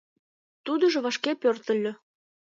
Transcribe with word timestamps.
Тудыжо 0.65 0.97
вашке 1.05 1.31
пӧртыльӧ. 1.41 1.91